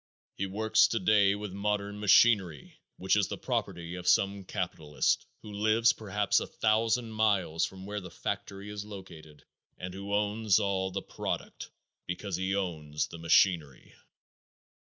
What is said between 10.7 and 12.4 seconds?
the product because